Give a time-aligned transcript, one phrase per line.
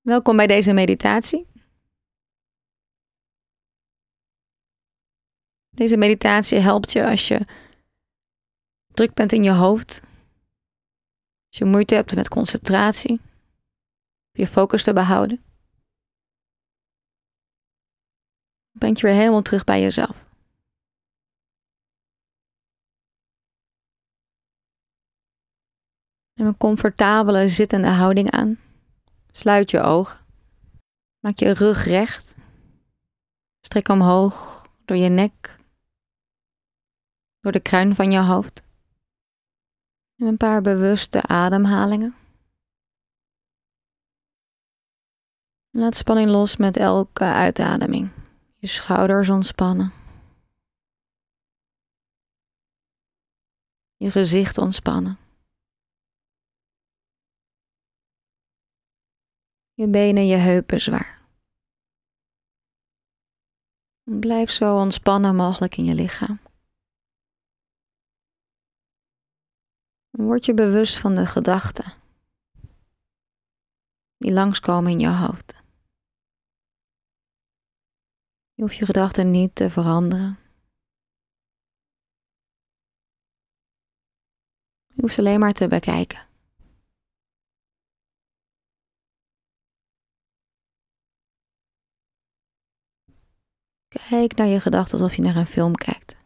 [0.00, 1.46] Welkom bij deze meditatie.
[5.70, 7.46] Deze meditatie helpt je als je
[8.92, 10.00] druk bent in je hoofd,
[11.48, 13.20] als je moeite hebt met concentratie,
[14.30, 15.44] je focus te behouden.
[18.78, 20.28] Brengt je weer helemaal terug bij jezelf.
[26.34, 28.69] En een comfortabele zittende houding aan.
[29.32, 30.18] Sluit je ogen.
[31.18, 32.34] Maak je rug recht.
[33.60, 35.58] Strek omhoog door je nek,
[37.40, 38.62] door de kruin van je hoofd.
[40.16, 42.14] En een paar bewuste ademhalingen.
[45.70, 48.10] Laat spanning los met elke uitademing.
[48.56, 49.92] Je schouders ontspannen.
[53.96, 55.18] Je gezicht ontspannen.
[59.80, 61.20] Je benen, je heupen zwaar.
[64.02, 66.40] Blijf zo ontspannen mogelijk in je lichaam.
[70.10, 71.92] Word je bewust van de gedachten
[74.16, 75.54] die langskomen in je hoofd.
[78.52, 80.38] Je hoeft je gedachten niet te veranderen.
[84.86, 86.29] Je hoeft ze alleen maar te bekijken.
[93.90, 96.16] Kijk naar je gedachten alsof je naar een film kijkt.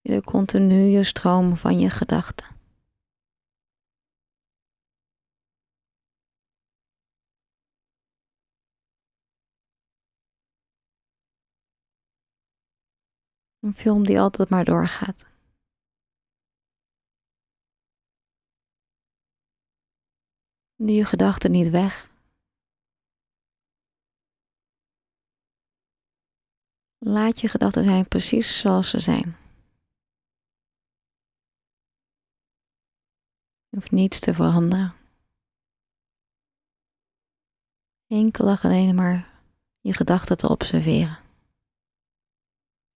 [0.00, 2.46] De continue stroom van je gedachten.
[13.58, 15.29] Een film die altijd maar doorgaat.
[20.80, 22.10] Nu je gedachten niet weg.
[26.98, 29.36] Laat je gedachten zijn precies zoals ze zijn.
[33.68, 34.94] Je hoeft niets te veranderen.
[38.06, 39.40] Enkel alleen maar
[39.80, 41.18] je gedachten te observeren.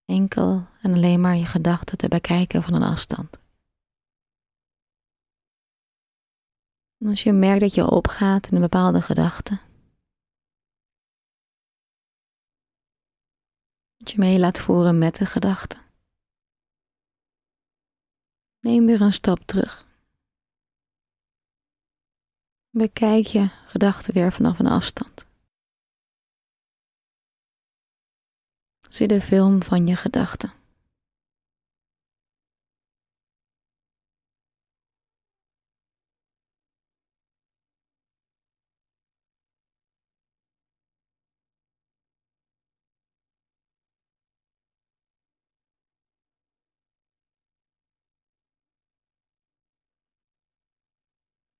[0.05, 3.44] Enkel en alleen maar je gedachten te bekijken van een afstand.
[7.07, 9.61] Als je merkt dat je opgaat in een bepaalde gedachte,
[13.97, 15.83] dat je mee laat voeren met de gedachte.
[18.61, 19.87] Neem weer een stap terug.
[22.71, 25.27] Bekijk je gedachten weer vanaf een afstand.
[28.89, 30.64] Zie de film van je gedachten.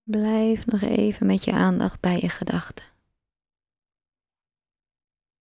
[0.07, 2.85] Blijf nog even met je aandacht bij je gedachten.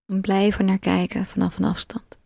[0.05, 2.17] En blijf er naar kijken vanaf een afstand.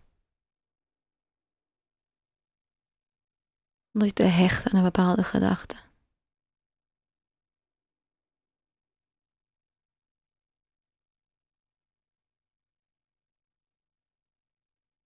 [3.92, 5.76] Zonder je te hechten aan een bepaalde gedachte.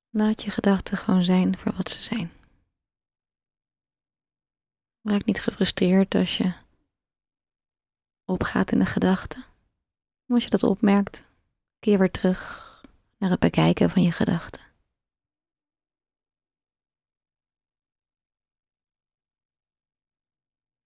[0.10, 2.32] Laat je gedachten gewoon zijn voor wat ze zijn.
[5.02, 6.61] Raak niet gefrustreerd als je
[8.32, 9.46] opgaat in de gedachten.
[10.28, 11.24] Als je dat opmerkt,
[11.80, 12.70] keer weer terug
[13.18, 14.62] naar het bekijken van je gedachten.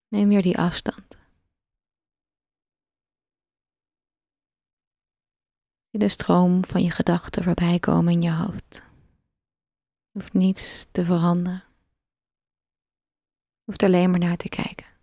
[0.08, 1.18] Neem weer die afstand.
[5.90, 8.84] Zie de stroom van je gedachten voorbij komen in je hoofd.
[10.12, 11.64] Je hoeft niets te veranderen.
[13.64, 14.95] Hoeft alleen maar naar te kijken.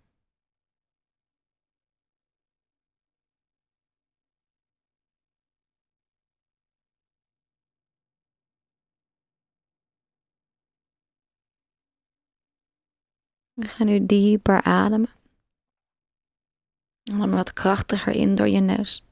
[13.53, 15.09] We gaan nu dieper ademen.
[17.03, 19.03] En dan wat krachtiger in door je neus.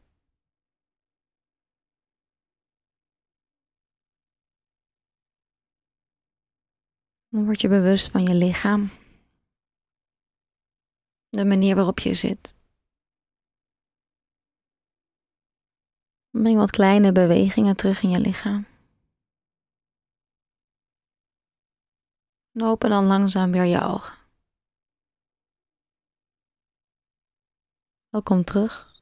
[7.29, 8.89] Dan word je bewust van je lichaam.
[11.29, 12.55] De manier waarop je zit.
[16.29, 18.67] Breng wat kleine bewegingen terug in je lichaam.
[22.51, 24.20] En open dan langzaam weer je ogen.
[28.11, 29.01] Welkom terug.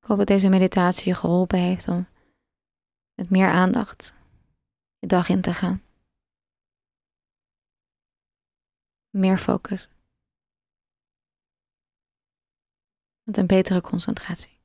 [0.00, 2.08] Ik hoop dat deze meditatie je geholpen heeft om
[3.14, 4.14] met meer aandacht
[4.98, 5.82] je dag in te gaan.
[9.10, 9.88] Meer focus.
[13.22, 14.59] Met een betere concentratie.